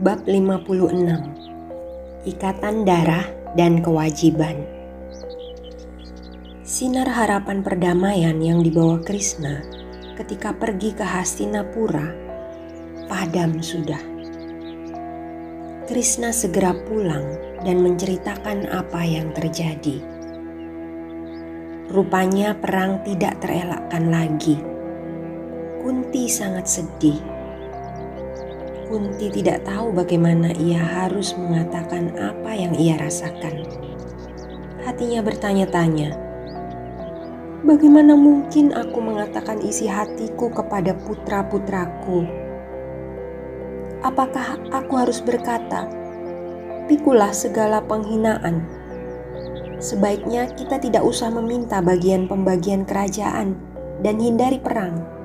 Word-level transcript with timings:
Bab 0.00 0.24
56 0.24 2.24
Ikatan 2.24 2.88
Darah 2.88 3.28
dan 3.52 3.84
Kewajiban 3.84 4.64
Sinar 6.64 7.04
harapan 7.04 7.60
perdamaian 7.60 8.40
yang 8.40 8.64
dibawa 8.64 8.96
Krishna 9.04 9.60
ketika 10.16 10.56
pergi 10.56 10.96
ke 10.96 11.04
Hastinapura 11.04 12.16
padam 13.12 13.60
sudah. 13.60 14.00
Krishna 15.84 16.32
segera 16.32 16.72
pulang 16.88 17.60
dan 17.60 17.84
menceritakan 17.84 18.72
apa 18.72 19.04
yang 19.04 19.36
terjadi. 19.36 20.00
Rupanya 21.92 22.56
perang 22.56 23.04
tidak 23.04 23.36
terelakkan 23.44 24.08
lagi. 24.08 24.56
Kunti 25.84 26.24
sangat 26.32 26.64
sedih 26.64 27.39
Kunti 28.90 29.30
tidak 29.30 29.62
tahu 29.70 29.94
bagaimana 29.94 30.50
ia 30.58 30.82
harus 30.82 31.38
mengatakan 31.38 32.10
apa 32.18 32.50
yang 32.58 32.74
ia 32.74 32.98
rasakan. 32.98 33.62
Hatinya 34.82 35.22
bertanya-tanya, 35.22 36.10
"Bagaimana 37.62 38.18
mungkin 38.18 38.74
aku 38.74 38.98
mengatakan 38.98 39.62
isi 39.62 39.86
hatiku 39.86 40.50
kepada 40.50 40.98
putra-putraku? 41.06 42.26
Apakah 44.02 44.58
aku 44.74 44.98
harus 44.98 45.22
berkata, 45.22 45.86
'Pikulah 46.90 47.30
segala 47.30 47.86
penghinaan'? 47.86 48.66
Sebaiknya 49.78 50.50
kita 50.58 50.82
tidak 50.82 51.06
usah 51.06 51.30
meminta 51.30 51.78
bagian 51.78 52.26
pembagian 52.26 52.82
kerajaan 52.82 53.54
dan 54.02 54.18
hindari 54.18 54.58
perang." 54.58 55.19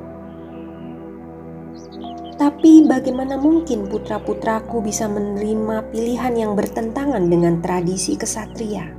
Tapi 2.36 2.84
bagaimana 2.84 3.40
mungkin 3.40 3.88
putra-putraku 3.88 4.84
bisa 4.84 5.08
menerima 5.08 5.88
pilihan 5.88 6.36
yang 6.36 6.52
bertentangan 6.52 7.32
dengan 7.32 7.64
tradisi 7.64 8.20
kesatria? 8.20 8.92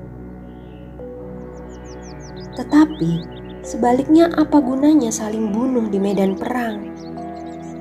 Tetapi 2.56 3.12
sebaliknya 3.60 4.32
apa 4.32 4.56
gunanya 4.56 5.12
saling 5.12 5.52
bunuh 5.52 5.84
di 5.92 6.00
medan 6.00 6.32
perang? 6.32 6.88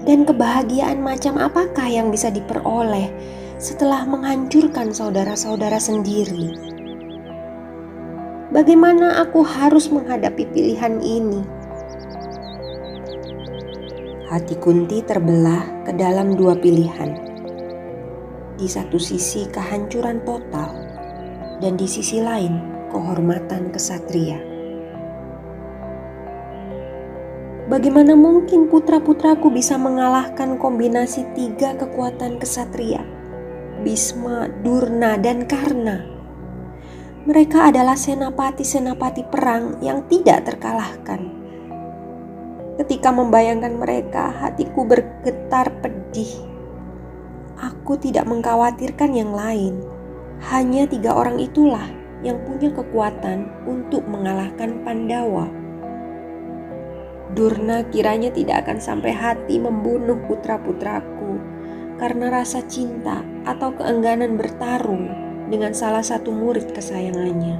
Dan 0.04 0.28
kebahagiaan 0.28 1.00
macam 1.00 1.40
apakah 1.40 1.88
yang 1.88 2.12
bisa 2.12 2.28
diperoleh 2.28 3.08
setelah 3.56 4.04
menghancurkan 4.04 4.92
saudara-saudara 4.92 5.80
sendiri? 5.80 6.52
Bagaimana 8.52 9.24
aku 9.24 9.40
harus 9.40 9.88
menghadapi 9.88 10.52
pilihan 10.52 11.00
ini? 11.00 11.42
Hati 14.26 14.58
Kunti 14.58 15.06
terbelah 15.06 15.86
ke 15.86 15.94
dalam 15.94 16.34
dua 16.34 16.58
pilihan. 16.58 17.14
Di 18.58 18.66
satu 18.66 18.98
sisi 18.98 19.46
kehancuran 19.46 20.26
total 20.26 20.74
dan 21.62 21.78
di 21.78 21.86
sisi 21.86 22.18
lain 22.26 22.58
kehormatan 22.90 23.70
kesatria. 23.70 24.42
Bagaimana 27.70 28.18
mungkin 28.18 28.66
putra-putraku 28.66 29.54
bisa 29.54 29.78
mengalahkan 29.78 30.58
kombinasi 30.58 31.30
tiga 31.38 31.78
kekuatan 31.78 32.42
kesatria? 32.42 33.06
Bisma, 33.86 34.50
Durna, 34.66 35.22
dan 35.22 35.46
Karna. 35.46 36.02
Mereka 37.30 37.70
adalah 37.70 37.94
senapati-senapati 37.94 39.30
perang 39.30 39.78
yang 39.86 40.02
tidak 40.10 40.50
terkalahkan 40.50 41.35
Ketika 42.76 43.08
membayangkan 43.08 43.80
mereka, 43.80 44.36
hatiku 44.36 44.84
bergetar 44.84 45.72
pedih. 45.80 46.28
Aku 47.56 47.96
tidak 47.96 48.28
mengkhawatirkan 48.28 49.16
yang 49.16 49.32
lain. 49.32 49.80
Hanya 50.52 50.84
tiga 50.84 51.16
orang 51.16 51.40
itulah 51.40 51.88
yang 52.20 52.36
punya 52.44 52.76
kekuatan 52.76 53.48
untuk 53.64 54.04
mengalahkan 54.12 54.84
Pandawa. 54.84 55.48
Durna 57.32 57.88
kiranya 57.92 58.32
tidak 58.32 58.68
akan 58.68 58.80
sampai 58.84 59.16
hati 59.16 59.56
membunuh 59.56 60.20
putra-putraku 60.28 61.40
karena 61.96 62.28
rasa 62.28 62.60
cinta 62.68 63.24
atau 63.48 63.72
keengganan 63.72 64.36
bertarung 64.36 65.08
dengan 65.48 65.72
salah 65.72 66.04
satu 66.04 66.32
murid 66.32 66.76
kesayangannya. 66.76 67.56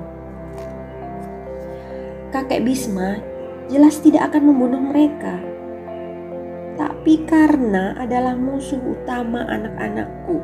Kakek 2.36 2.68
Bisma 2.68 3.35
jelas 3.70 3.98
tidak 4.02 4.34
akan 4.34 4.54
membunuh 4.54 4.82
mereka. 4.82 5.42
Tapi 6.76 7.24
karena 7.24 7.96
adalah 7.96 8.36
musuh 8.36 8.82
utama 8.84 9.48
anak-anakku, 9.48 10.44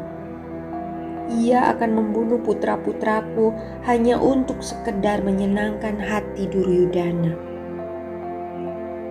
ia 1.32 1.72
akan 1.72 1.92
membunuh 1.96 2.40
putra-putraku 2.44 3.56
hanya 3.88 4.20
untuk 4.20 4.60
sekedar 4.60 5.24
menyenangkan 5.24 5.96
hati 5.96 6.48
Duryudana. 6.52 7.34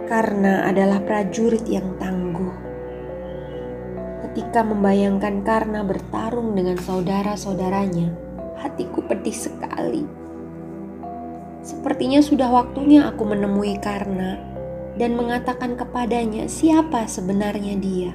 Karena 0.05 0.69
adalah 0.69 1.01
prajurit 1.01 1.65
yang 1.65 1.97
tangguh. 1.97 2.53
Ketika 4.27 4.61
membayangkan 4.67 5.43
Karna 5.47 5.81
bertarung 5.81 6.53
dengan 6.53 6.77
saudara-saudaranya, 6.77 8.13
hatiku 8.61 9.01
pedih 9.07 9.35
sekali. 9.35 10.20
Sepertinya 11.61 12.25
sudah 12.25 12.49
waktunya 12.49 13.05
aku 13.05 13.29
menemui 13.29 13.77
Karna 13.85 14.41
dan 14.97 15.13
mengatakan 15.13 15.77
kepadanya 15.77 16.49
siapa 16.49 17.05
sebenarnya 17.05 17.77
dia. 17.77 18.13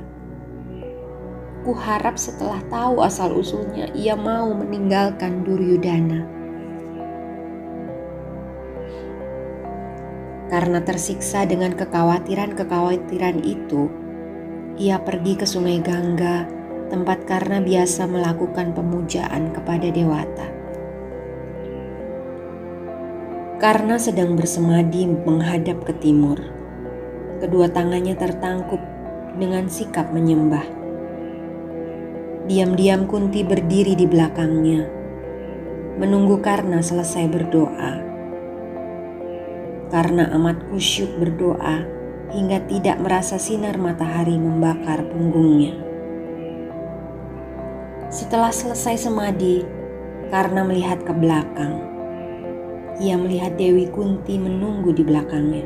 Ku 1.62 1.74
harap 1.78 2.18
setelah 2.18 2.62
tahu 2.74 3.06
asal-usulnya 3.06 3.94
ia 3.94 4.18
mau 4.18 4.50
meninggalkan 4.50 5.46
Duryudana. 5.46 6.26
Karena 10.50 10.82
tersiksa 10.82 11.46
dengan 11.46 11.74
kekhawatiran-kekhawatiran 11.74 13.46
itu, 13.46 13.90
ia 14.78 15.02
pergi 15.02 15.38
ke 15.38 15.46
sungai 15.46 15.82
Gangga, 15.82 16.46
tempat 16.90 17.26
Karna 17.26 17.62
biasa 17.62 18.06
melakukan 18.10 18.78
pemujaan 18.78 19.54
kepada 19.54 19.90
Dewata 19.90 20.55
karena 23.56 23.96
sedang 23.96 24.36
bersemadi 24.36 25.08
menghadap 25.08 25.88
ke 25.88 25.96
timur. 26.04 26.36
Kedua 27.40 27.72
tangannya 27.72 28.12
tertangkup 28.20 28.84
dengan 29.40 29.72
sikap 29.72 30.12
menyembah. 30.12 30.64
Diam-diam 32.52 33.08
Kunti 33.08 33.48
berdiri 33.48 33.96
di 33.96 34.06
belakangnya, 34.06 34.86
menunggu 35.96 36.44
karena 36.44 36.84
selesai 36.84 37.26
berdoa. 37.32 37.92
Karena 39.88 40.28
amat 40.36 40.68
kusyuk 40.68 41.16
berdoa 41.16 41.88
hingga 42.36 42.60
tidak 42.68 43.00
merasa 43.00 43.40
sinar 43.40 43.80
matahari 43.80 44.36
membakar 44.36 45.08
punggungnya. 45.08 45.80
Setelah 48.12 48.52
selesai 48.52 49.08
semadi, 49.08 49.64
karena 50.28 50.68
melihat 50.68 51.02
ke 51.02 51.14
belakang, 51.16 51.95
ia 53.00 53.20
melihat 53.20 53.60
Dewi 53.60 53.92
Kunti 53.92 54.40
menunggu 54.40 54.96
di 54.96 55.04
belakangnya. 55.04 55.66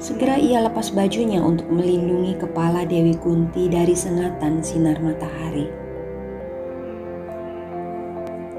Segera 0.00 0.40
ia 0.40 0.64
lepas 0.64 0.92
bajunya 0.96 1.44
untuk 1.44 1.68
melindungi 1.68 2.36
kepala 2.40 2.88
Dewi 2.88 3.16
Kunti 3.20 3.68
dari 3.68 3.92
sengatan 3.92 4.64
sinar 4.64 4.96
matahari. 5.00 5.68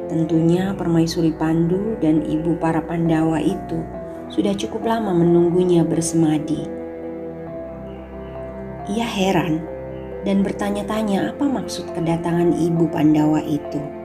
Tentunya 0.05 0.75
permaisuri 0.77 1.33
Pandu 1.33 1.97
dan 1.97 2.21
ibu 2.21 2.57
para 2.61 2.83
Pandawa 2.83 3.41
itu 3.41 3.81
sudah 4.29 4.53
cukup 4.53 4.85
lama 4.85 5.17
menunggunya 5.17 5.81
bersemadi. 5.81 6.67
Ia 8.91 9.07
heran 9.07 9.63
dan 10.27 10.45
bertanya-tanya 10.45 11.33
apa 11.33 11.45
maksud 11.47 11.89
kedatangan 11.95 12.53
ibu 12.53 12.85
Pandawa 12.91 13.41
itu. 13.41 14.00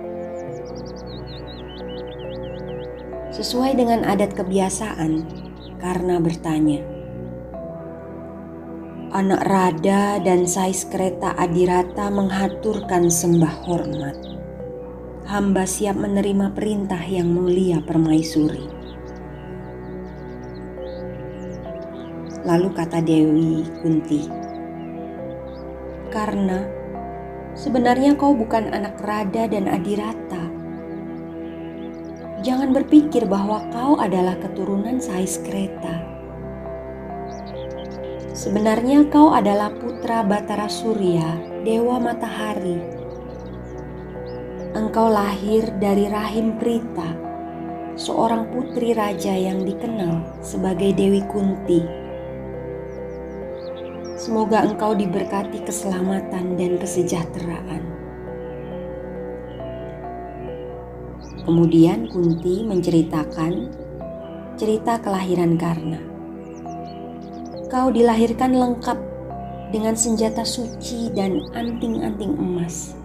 Sesuai 3.36 3.76
dengan 3.76 4.00
adat 4.00 4.32
kebiasaan, 4.32 5.28
karena 5.76 6.16
bertanya, 6.16 6.80
anak 9.12 9.44
Rada 9.44 10.16
dan 10.24 10.48
Sais 10.48 10.88
kereta 10.88 11.36
Adirata 11.36 12.08
menghaturkan 12.08 13.12
sembah 13.12 13.54
hormat. 13.68 14.16
Hamba 15.28 15.68
siap 15.68 16.00
menerima 16.00 16.56
perintah 16.56 17.04
yang 17.04 17.28
mulia 17.28 17.84
permaisuri. 17.84 18.72
Lalu 22.48 22.72
kata 22.72 23.04
Dewi 23.04 23.68
Kunti, 23.84 24.32
karena 26.08 26.64
sebenarnya 27.52 28.16
kau 28.16 28.32
bukan 28.32 28.72
anak 28.72 28.96
Rada 29.04 29.44
dan 29.44 29.68
Adirata. 29.68 30.25
Jangan 32.46 32.70
berpikir 32.70 33.26
bahwa 33.26 33.58
kau 33.74 33.98
adalah 33.98 34.38
keturunan 34.38 35.02
Sais 35.02 35.42
Kreta. 35.42 35.98
Sebenarnya 38.30 39.10
kau 39.10 39.34
adalah 39.34 39.74
putra 39.74 40.22
Batara 40.22 40.70
Surya, 40.70 41.26
dewa 41.66 41.98
matahari. 41.98 42.78
Engkau 44.78 45.10
lahir 45.10 45.74
dari 45.82 46.06
rahim 46.06 46.54
Prita, 46.62 47.18
seorang 47.98 48.46
putri 48.54 48.94
raja 48.94 49.34
yang 49.34 49.66
dikenal 49.66 50.38
sebagai 50.38 50.94
Dewi 50.94 51.26
Kunti 51.26 52.06
Semoga 54.16 54.64
engkau 54.64 54.96
diberkati 54.96 55.60
keselamatan 55.62 56.56
dan 56.56 56.80
kesejahteraan. 56.80 57.95
Kemudian 61.46 62.10
Kunti 62.10 62.66
menceritakan 62.66 63.70
cerita 64.58 64.98
kelahiran 64.98 65.54
Karna. 65.54 66.02
Kau 67.70 67.94
dilahirkan 67.94 68.50
lengkap 68.58 68.98
dengan 69.70 69.94
senjata 69.94 70.42
suci 70.42 71.14
dan 71.14 71.46
anting-anting 71.54 72.34
emas. 72.34 72.98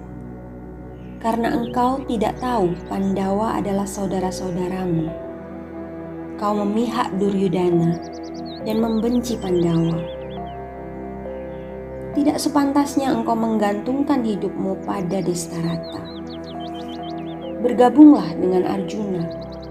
Karena 1.21 1.53
engkau 1.53 2.01
tidak 2.09 2.41
tahu 2.41 2.73
Pandawa 2.89 3.61
adalah 3.61 3.85
saudara-saudaramu. 3.85 5.05
Kau 6.41 6.57
memihak 6.57 7.13
Duryudana 7.21 8.01
dan 8.65 8.81
membenci 8.81 9.37
Pandawa 9.37 10.21
tidak 12.11 12.43
sepantasnya 12.43 13.07
engkau 13.07 13.39
menggantungkan 13.39 14.19
hidupmu 14.19 14.83
pada 14.83 15.23
Destarata. 15.23 16.20
Bergabunglah 17.61 18.33
dengan 18.41 18.65
Arjuna 18.65 19.21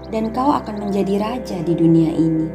dan 0.09 0.31
kau 0.31 0.55
akan 0.55 0.87
menjadi 0.87 1.19
raja 1.19 1.59
di 1.59 1.75
dunia 1.75 2.11
ini. 2.15 2.47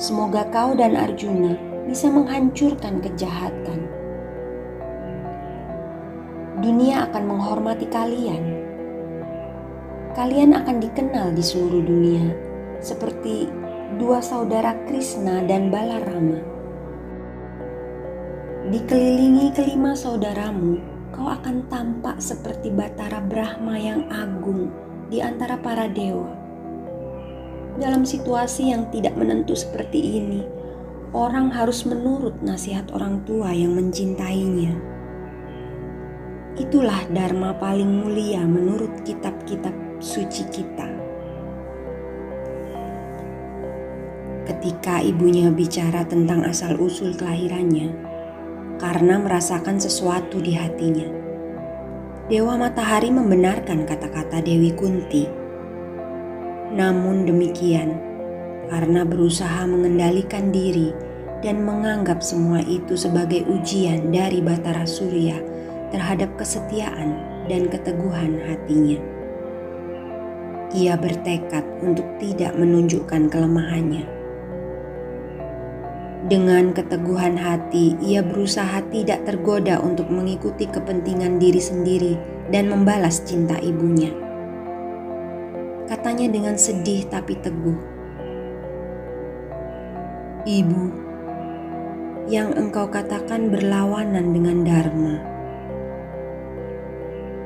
Semoga 0.00 0.48
kau 0.48 0.72
dan 0.72 0.96
Arjuna 0.96 1.52
bisa 1.84 2.08
menghancurkan 2.08 3.04
kejahatan. 3.04 3.80
Dunia 6.64 7.12
akan 7.12 7.24
menghormati 7.28 7.84
kalian. 7.92 8.64
Kalian 10.16 10.56
akan 10.56 10.76
dikenal 10.80 11.36
di 11.36 11.44
seluruh 11.44 11.84
dunia 11.84 12.32
seperti 12.80 13.48
dua 14.00 14.24
saudara 14.24 14.72
Krishna 14.88 15.44
dan 15.44 15.68
Balarama 15.68 16.52
Dikelilingi 18.62 19.50
kelima 19.58 19.90
saudaramu, 19.90 20.78
kau 21.12 21.28
akan 21.28 21.68
tampak 21.68 22.18
seperti 22.18 22.72
Batara 22.72 23.20
Brahma 23.20 23.76
yang 23.76 24.08
agung 24.08 24.72
di 25.12 25.20
antara 25.20 25.60
para 25.60 25.86
dewa. 25.86 26.32
Dalam 27.76 28.08
situasi 28.08 28.72
yang 28.72 28.88
tidak 28.88 29.16
menentu 29.16 29.52
seperti 29.52 30.20
ini, 30.20 30.40
orang 31.12 31.52
harus 31.52 31.84
menurut 31.84 32.40
nasihat 32.40 32.88
orang 32.96 33.20
tua 33.28 33.52
yang 33.52 33.76
mencintainya. 33.76 34.72
Itulah 36.56 37.08
dharma 37.12 37.56
paling 37.56 37.88
mulia 37.88 38.44
menurut 38.44 39.04
kitab-kitab 39.04 39.72
suci 40.00 40.44
kita. 40.52 40.88
Ketika 44.42 45.00
ibunya 45.00 45.48
bicara 45.48 46.04
tentang 46.04 46.44
asal-usul 46.44 47.16
kelahirannya, 47.16 48.11
karena 48.82 49.14
merasakan 49.14 49.78
sesuatu 49.78 50.42
di 50.42 50.58
hatinya. 50.58 51.06
Dewa 52.26 52.58
Matahari 52.58 53.14
membenarkan 53.14 53.86
kata-kata 53.86 54.42
Dewi 54.42 54.74
Kunti. 54.74 55.30
Namun 56.74 57.22
demikian, 57.22 57.94
karena 58.66 59.06
berusaha 59.06 59.70
mengendalikan 59.70 60.50
diri 60.50 60.90
dan 61.46 61.62
menganggap 61.62 62.26
semua 62.26 62.58
itu 62.66 62.98
sebagai 62.98 63.46
ujian 63.46 64.10
dari 64.10 64.42
Batara 64.42 64.82
Surya 64.82 65.38
terhadap 65.94 66.34
kesetiaan 66.34 67.22
dan 67.46 67.70
keteguhan 67.70 68.34
hatinya. 68.50 68.98
Ia 70.74 70.98
bertekad 70.98 71.62
untuk 71.86 72.06
tidak 72.18 72.56
menunjukkan 72.58 73.30
kelemahannya 73.30 74.21
dengan 76.22 76.70
keteguhan 76.70 77.34
hati, 77.34 77.98
ia 77.98 78.22
berusaha 78.22 78.78
tidak 78.94 79.26
tergoda 79.26 79.82
untuk 79.82 80.06
mengikuti 80.06 80.70
kepentingan 80.70 81.42
diri 81.42 81.58
sendiri 81.58 82.14
dan 82.54 82.70
membalas 82.70 83.26
cinta 83.26 83.58
ibunya. 83.58 84.14
Katanya 85.90 86.30
dengan 86.30 86.54
sedih 86.54 87.10
tapi 87.10 87.34
teguh, 87.42 87.74
"Ibu, 90.46 90.84
yang 92.30 92.54
engkau 92.54 92.86
katakan 92.86 93.50
berlawanan 93.50 94.30
dengan 94.30 94.62
Dharma. 94.62 95.16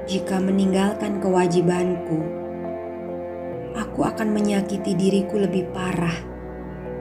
Jika 0.05 0.37
meninggalkan 0.37 1.17
kewajibanku, 1.25 2.21
aku 3.73 4.05
akan 4.05 4.37
menyakiti 4.37 4.93
diriku 4.93 5.41
lebih 5.41 5.65
parah." 5.73 6.36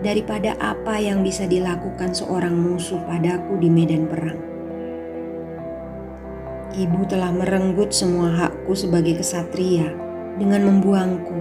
Daripada 0.06 0.54
apa 0.62 1.02
yang 1.02 1.26
bisa 1.26 1.50
dilakukan 1.50 2.14
seorang 2.14 2.54
musuh 2.54 3.02
padaku 3.10 3.58
di 3.58 3.74
medan 3.74 4.06
perang. 4.06 4.38
Ibu 6.78 7.10
telah 7.10 7.34
merenggut 7.34 7.90
semua 7.90 8.30
hakku 8.30 8.78
sebagai 8.78 9.18
kesatria 9.18 9.90
dengan 10.38 10.70
membuangku, 10.70 11.40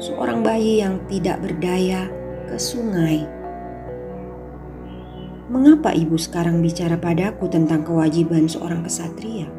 seorang 0.00 0.40
bayi 0.40 0.80
yang 0.80 1.04
tidak 1.12 1.36
berdaya, 1.44 2.08
ke 2.48 2.56
sungai. 2.56 3.26
Mengapa 5.52 5.92
ibu 5.92 6.16
sekarang 6.16 6.62
bicara 6.64 6.96
padaku 6.96 7.50
tentang 7.50 7.84
kewajiban 7.84 8.48
seorang 8.48 8.86
kesatria? 8.86 9.50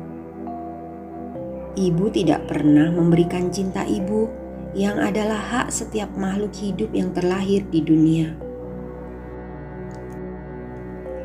Ibu 1.77 2.09
tidak 2.09 2.49
pernah 2.49 2.89
memberikan 2.89 3.53
cinta 3.53 3.85
ibu 3.85 4.46
yang 4.77 5.01
adalah 5.01 5.41
hak 5.41 5.73
setiap 5.73 6.05
makhluk 6.13 6.53
hidup 6.53 6.93
yang 6.93 7.09
terlahir 7.09 7.65
di 7.73 7.81
dunia. 7.81 8.37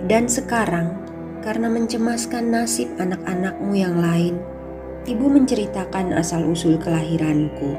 Dan 0.08 0.24
sekarang, 0.24 0.96
karena 1.44 1.68
mencemaskan 1.68 2.48
nasib 2.48 2.88
anak-anakmu 2.96 3.76
yang 3.76 4.00
lain, 4.00 4.40
ibu 5.04 5.28
menceritakan 5.28 6.16
asal-usul 6.16 6.80
kelahiranku. 6.80 7.76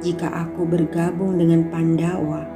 Jika 0.00 0.32
aku 0.32 0.64
bergabung 0.64 1.36
dengan 1.36 1.68
Pandawa, 1.68 2.48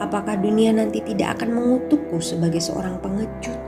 apakah 0.00 0.40
dunia 0.40 0.72
nanti 0.72 1.04
tidak 1.04 1.38
akan 1.38 1.60
mengutukku 1.60 2.24
sebagai 2.24 2.64
seorang 2.64 2.96
pengecut? 3.04 3.60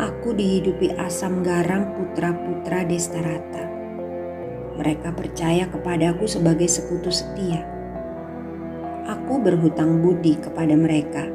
Aku 0.00 0.32
dihidupi 0.32 0.96
asam 0.96 1.44
garam 1.44 1.92
putra-putra 1.92 2.86
Destarata 2.88 3.77
mereka 4.78 5.10
percaya 5.10 5.66
kepadaku 5.66 6.30
sebagai 6.30 6.70
sekutu 6.70 7.10
setia. 7.10 7.66
Aku 9.10 9.42
berhutang 9.42 9.98
budi 9.98 10.38
kepada 10.38 10.78
mereka. 10.78 11.26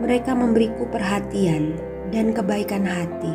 Mereka 0.00 0.32
memberiku 0.32 0.88
perhatian 0.88 1.76
dan 2.08 2.32
kebaikan 2.32 2.88
hati. 2.88 3.34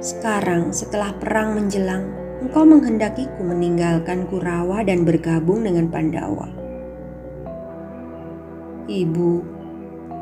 Sekarang, 0.00 0.72
setelah 0.72 1.12
perang 1.20 1.52
menjelang, 1.52 2.08
engkau 2.40 2.64
menghendakiku 2.64 3.44
meninggalkan 3.44 4.24
Kurawa 4.24 4.80
dan 4.84 5.04
bergabung 5.04 5.68
dengan 5.68 5.92
Pandawa. 5.92 6.48
Ibu, 8.84 9.32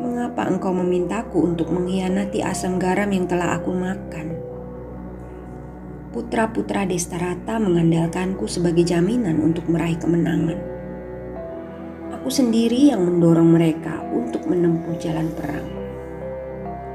mengapa 0.03 0.47
engkau 0.47 0.75
memintaku 0.75 1.47
untuk 1.47 1.71
mengkhianati 1.71 2.43
asam 2.43 2.79
garam 2.83 3.11
yang 3.11 3.27
telah 3.27 3.59
aku 3.59 3.75
makan? 3.75 4.52
Putra-putra 6.13 6.85
Destarata 6.85 7.57
mengandalkanku 7.57 8.45
sebagai 8.45 8.85
jaminan 8.85 9.41
untuk 9.41 9.65
meraih 9.73 9.97
kemenangan. 9.97 10.61
Aku 12.21 12.29
sendiri 12.29 12.93
yang 12.93 13.01
mendorong 13.09 13.57
mereka 13.57 14.05
untuk 14.13 14.45
menempuh 14.45 14.93
jalan 15.01 15.33
perang. 15.33 15.65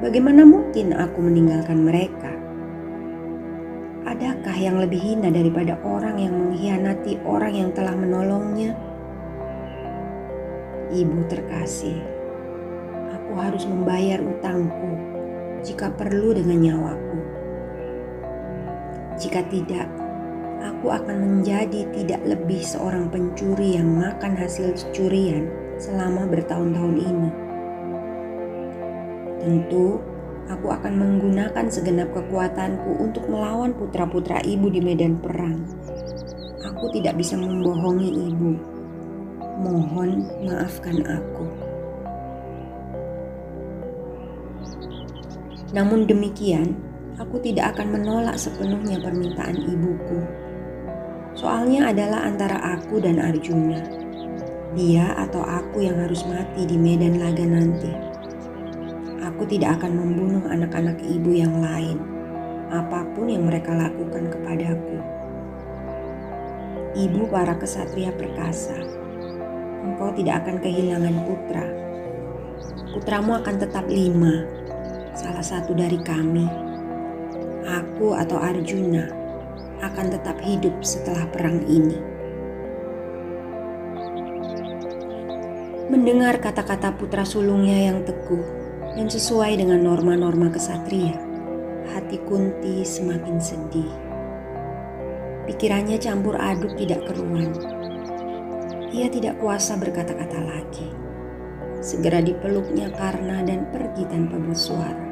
Bagaimana 0.05 0.45
mungkin 0.45 0.93
aku 0.93 1.17
meninggalkan 1.25 1.81
mereka? 1.81 2.29
Adakah 4.05 4.55
yang 4.55 4.77
lebih 4.77 5.01
hina 5.01 5.33
daripada 5.33 5.81
orang 5.81 6.21
yang 6.21 6.37
mengkhianati 6.37 7.17
orang 7.25 7.53
yang 7.57 7.69
telah 7.73 7.97
menolongnya? 7.97 8.77
Ibu 10.93 11.25
terkasih, 11.27 11.99
aku 13.11 13.33
harus 13.35 13.65
membayar 13.65 14.21
utangku 14.21 14.93
jika 15.65 15.91
perlu 15.91 16.31
dengan 16.37 16.63
nyawaku. 16.63 17.26
Jika 19.17 19.41
tidak, 19.49 19.89
aku 20.61 20.93
akan 20.93 21.17
menjadi 21.17 21.89
tidak 21.89 22.21
lebih 22.21 22.61
seorang 22.61 23.09
pencuri 23.09 23.73
yang 23.73 23.97
makan 23.97 24.37
hasil 24.37 24.77
curian 24.93 25.49
selama 25.81 26.29
bertahun-tahun 26.29 26.97
ini. 27.01 27.31
Tentu, 29.41 29.97
aku 30.45 30.67
akan 30.69 30.93
menggunakan 31.01 31.65
segenap 31.65 32.13
kekuatanku 32.13 32.93
untuk 33.01 33.25
melawan 33.25 33.73
putra-putra 33.73 34.37
ibu 34.45 34.69
di 34.69 34.85
medan 34.85 35.17
perang. 35.17 35.65
Aku 36.61 36.93
tidak 36.93 37.17
bisa 37.17 37.33
membohongi 37.41 38.13
ibu. 38.29 38.53
Mohon 39.65 40.29
maafkan 40.45 41.01
aku. 41.09 41.45
Namun 45.73 46.05
demikian, 46.05 46.86
aku 47.17 47.41
tidak 47.41 47.73
akan 47.73 47.97
menolak 47.97 48.37
sepenuhnya 48.37 49.01
permintaan 49.01 49.57
ibuku. 49.57 50.21
Soalnya 51.33 51.89
adalah 51.93 52.25
antara 52.25 52.57
aku 52.77 53.01
dan 53.01 53.17
Arjuna. 53.17 53.81
Dia 54.77 55.17
atau 55.17 55.41
aku 55.41 55.81
yang 55.81 55.97
harus 55.97 56.21
mati 56.29 56.69
di 56.69 56.77
medan 56.77 57.17
laga 57.17 57.45
nanti. 57.45 57.89
Aku 59.25 59.45
tidak 59.49 59.81
akan 59.81 59.97
membunuh 59.97 60.45
anak-anak 60.49 60.97
ibu 61.01 61.33
yang 61.33 61.57
lain, 61.57 61.97
apa 62.69 63.05
pun 63.13 63.29
yang 63.29 63.49
mereka 63.49 63.73
lakukan 63.73 64.29
kepadaku. 64.29 64.97
Ibu 66.97 67.29
para 67.29 67.53
kesatria 67.57 68.13
perkasa, 68.13 68.77
engkau 69.85 70.09
tidak 70.17 70.45
akan 70.45 70.57
kehilangan 70.61 71.15
putra. 71.25 71.65
Putramu 72.97 73.37
akan 73.37 73.55
tetap 73.61 73.85
lima, 73.85 74.41
salah 75.13 75.45
satu 75.45 75.77
dari 75.77 76.01
kami. 76.01 76.66
Aku 77.97 78.13
atau 78.13 78.37
Arjuna 78.37 79.09
akan 79.81 80.13
tetap 80.13 80.37
hidup 80.45 80.85
setelah 80.85 81.25
perang 81.33 81.65
ini. 81.65 81.97
Mendengar 85.89 86.37
kata-kata 86.37 86.93
putra 86.93 87.25
sulungnya 87.25 87.89
yang 87.89 88.05
teguh 88.05 88.45
dan 88.93 89.09
sesuai 89.09 89.57
dengan 89.57 89.81
norma-norma 89.81 90.53
kesatria, 90.53 91.17
hati 91.89 92.21
Kunti 92.21 92.85
semakin 92.85 93.41
sedih. 93.41 93.89
Pikirannya 95.49 95.97
campur 95.97 96.37
aduk 96.37 96.77
tidak 96.77 97.01
keruan. 97.01 97.49
Ia 98.93 99.09
tidak 99.09 99.41
kuasa 99.41 99.73
berkata-kata 99.73 100.37
lagi. 100.45 100.93
Segera 101.81 102.21
dipeluknya 102.21 102.93
Karna 102.93 103.41
dan 103.41 103.65
pergi 103.73 104.05
tanpa 104.05 104.37
bersuara. 104.37 105.06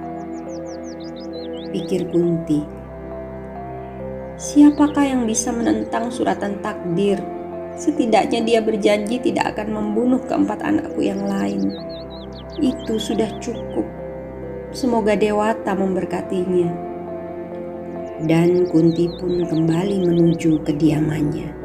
Pikir 1.75 2.07
Kunti, 2.07 2.63
Siapakah 4.39 5.11
yang 5.11 5.27
bisa 5.27 5.51
menentang 5.51 6.07
suratan 6.07 6.63
takdir? 6.63 7.19
Setidaknya 7.75 8.47
dia 8.47 8.59
berjanji 8.63 9.19
tidak 9.19 9.51
akan 9.51 9.75
membunuh 9.75 10.23
keempat 10.23 10.63
anakku 10.63 11.03
yang 11.03 11.19
lain. 11.27 11.75
Itu 12.63 12.95
sudah 12.95 13.27
cukup. 13.43 13.83
Semoga 14.71 15.19
Dewata 15.19 15.75
memberkatinya. 15.75 16.71
Dan 18.23 18.71
Kunti 18.71 19.11
pun 19.11 19.43
kembali 19.43 19.99
menuju 19.99 20.63
kediamannya. 20.63 21.64